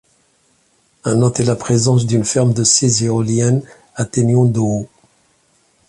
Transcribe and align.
À 1.03 1.13
noter 1.13 1.43
la 1.43 1.55
présence 1.55 2.07
d'une 2.07 2.25
ferme 2.25 2.53
de 2.55 2.63
six 2.63 3.03
éoliennes, 3.03 3.61
atteignant 3.97 4.45
de 4.45 4.57
haut. 4.57 4.89